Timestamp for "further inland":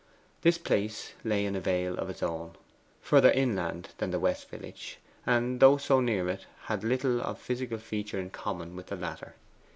3.03-3.89